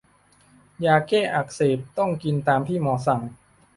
[0.85, 3.21] ยาแก้อักเสบต้องกินตามที่หมอสั่ง